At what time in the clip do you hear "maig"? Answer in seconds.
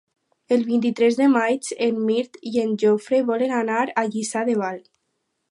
1.33-1.69